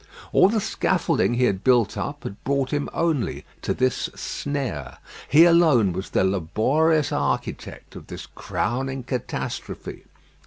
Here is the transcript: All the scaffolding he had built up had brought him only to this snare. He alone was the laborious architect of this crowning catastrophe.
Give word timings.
All 0.33 0.49
the 0.49 0.59
scaffolding 0.59 1.35
he 1.35 1.43
had 1.43 1.63
built 1.63 1.95
up 1.95 2.23
had 2.23 2.43
brought 2.43 2.73
him 2.73 2.89
only 2.91 3.45
to 3.61 3.71
this 3.71 4.09
snare. 4.15 4.97
He 5.29 5.45
alone 5.45 5.93
was 5.93 6.09
the 6.09 6.23
laborious 6.23 7.11
architect 7.11 7.95
of 7.95 8.07
this 8.07 8.25
crowning 8.25 9.03
catastrophe. 9.03 10.05